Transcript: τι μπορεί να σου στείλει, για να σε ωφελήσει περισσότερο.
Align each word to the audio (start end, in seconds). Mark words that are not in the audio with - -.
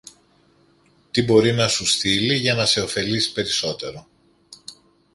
τι 1.11 1.21
μπορεί 1.21 1.51
να 1.53 1.67
σου 1.67 1.85
στείλει, 1.85 2.35
για 2.35 2.53
να 2.53 2.65
σε 2.65 2.81
ωφελήσει 2.81 3.33
περισσότερο. 3.33 4.07